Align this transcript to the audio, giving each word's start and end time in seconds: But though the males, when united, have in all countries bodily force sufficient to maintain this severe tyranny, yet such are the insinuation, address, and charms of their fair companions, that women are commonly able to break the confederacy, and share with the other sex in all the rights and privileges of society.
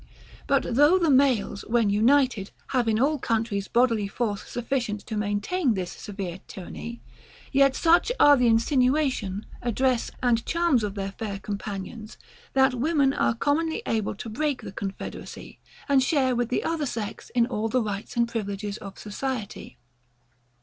But 0.47 0.73
though 0.73 0.97
the 0.97 1.11
males, 1.11 1.61
when 1.67 1.91
united, 1.91 2.49
have 2.69 2.87
in 2.87 2.99
all 2.99 3.19
countries 3.19 3.67
bodily 3.67 4.07
force 4.07 4.41
sufficient 4.49 5.01
to 5.01 5.15
maintain 5.15 5.75
this 5.75 5.91
severe 5.91 6.39
tyranny, 6.47 7.03
yet 7.51 7.75
such 7.75 8.11
are 8.19 8.35
the 8.35 8.47
insinuation, 8.47 9.45
address, 9.61 10.09
and 10.23 10.43
charms 10.43 10.83
of 10.83 10.95
their 10.95 11.11
fair 11.11 11.37
companions, 11.37 12.17
that 12.53 12.73
women 12.73 13.13
are 13.13 13.35
commonly 13.35 13.83
able 13.85 14.15
to 14.15 14.27
break 14.27 14.63
the 14.63 14.71
confederacy, 14.71 15.59
and 15.87 16.01
share 16.01 16.35
with 16.35 16.49
the 16.49 16.63
other 16.63 16.87
sex 16.87 17.29
in 17.35 17.45
all 17.45 17.69
the 17.69 17.83
rights 17.83 18.15
and 18.17 18.27
privileges 18.27 18.77
of 18.77 18.97
society. 18.97 19.77